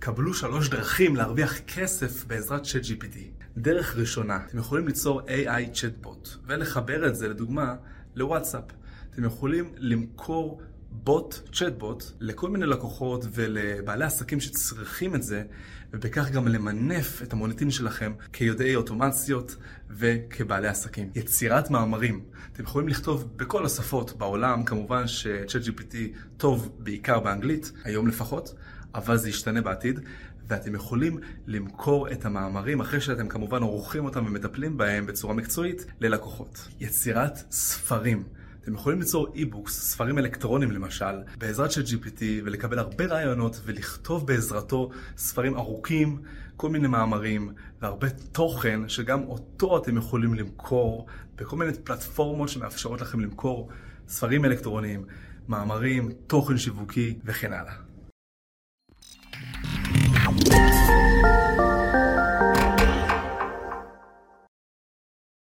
קבלו 0.00 0.34
שלוש 0.34 0.68
דרכים 0.68 1.16
להרוויח 1.16 1.58
כסף 1.58 2.24
בעזרת 2.24 2.62
ChatGPT. 2.64 3.18
דרך 3.56 3.96
ראשונה, 3.96 4.38
אתם 4.46 4.58
יכולים 4.58 4.86
ליצור 4.86 5.20
AI 5.20 5.72
צ'טבוט 5.72 6.28
ולחבר 6.46 7.08
את 7.08 7.16
זה 7.16 7.28
לדוגמה 7.28 7.76
לוואטסאפ. 8.14 8.64
אתם 9.10 9.24
יכולים 9.24 9.72
למכור 9.76 10.60
בוט, 10.92 11.34
צ'טבוט, 11.52 12.04
לכל 12.20 12.50
מיני 12.50 12.66
לקוחות 12.66 13.24
ולבעלי 13.30 14.04
עסקים 14.04 14.40
שצריכים 14.40 15.14
את 15.14 15.22
זה, 15.22 15.42
ובכך 15.92 16.30
גם 16.30 16.48
למנף 16.48 17.22
את 17.22 17.32
המוניטין 17.32 17.70
שלכם 17.70 18.12
כיודעי 18.32 18.76
אוטומציות 18.76 19.56
וכבעלי 19.90 20.68
עסקים. 20.68 21.10
יצירת 21.14 21.70
מאמרים. 21.70 22.24
אתם 22.52 22.62
יכולים 22.62 22.88
לכתוב 22.88 23.28
בכל 23.36 23.66
השפות 23.66 24.18
בעולם, 24.18 24.64
כמובן 24.64 25.06
ש-ChatGPT 25.06 25.96
טוב 26.36 26.72
בעיקר 26.78 27.20
באנגלית, 27.20 27.72
היום 27.84 28.08
לפחות, 28.08 28.54
אבל 28.94 29.16
זה 29.16 29.28
ישתנה 29.28 29.62
בעתיד. 29.62 30.00
ואתם 30.48 30.74
יכולים 30.74 31.18
למכור 31.46 32.12
את 32.12 32.24
המאמרים 32.24 32.80
אחרי 32.80 33.00
שאתם 33.00 33.28
כמובן 33.28 33.62
עורכים 33.62 34.04
אותם 34.04 34.26
ומטפלים 34.26 34.76
בהם 34.76 35.06
בצורה 35.06 35.34
מקצועית 35.34 35.86
ללקוחות. 36.00 36.68
יצירת 36.80 37.38
ספרים. 37.50 38.24
אתם 38.70 38.78
יכולים 38.78 38.98
ליצור 38.98 39.28
אי-בוקס, 39.34 39.80
ספרים 39.80 40.18
אלקטרונים 40.18 40.70
למשל, 40.70 41.14
בעזרת 41.38 41.72
של 41.72 41.82
GPT 41.82 42.22
ולקבל 42.44 42.78
הרבה 42.78 43.06
רעיונות 43.06 43.60
ולכתוב 43.64 44.26
בעזרתו 44.26 44.90
ספרים 45.16 45.56
ארוכים, 45.56 46.22
כל 46.56 46.68
מיני 46.68 46.88
מאמרים 46.88 47.52
והרבה 47.82 48.10
תוכן 48.10 48.88
שגם 48.88 49.22
אותו 49.22 49.78
אתם 49.78 49.96
יכולים 49.96 50.34
למכור 50.34 51.06
בכל 51.36 51.56
מיני 51.56 51.72
פלטפורמות 51.84 52.48
שמאפשרות 52.48 53.00
לכם 53.00 53.20
למכור 53.20 53.68
ספרים 54.08 54.44
אלקטרוניים, 54.44 55.04
מאמרים, 55.48 56.12
תוכן 56.26 56.58
שיווקי 56.58 57.18
וכן 57.24 57.52
הלאה. 57.52 57.89